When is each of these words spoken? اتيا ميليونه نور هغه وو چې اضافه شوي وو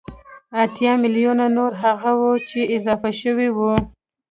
اتيا 0.63 0.93
ميليونه 1.03 1.45
نور 1.57 1.71
هغه 1.83 2.11
وو 2.19 2.31
چې 2.49 2.59
اضافه 2.75 3.09
شوي 3.21 3.49
وو 3.57 3.71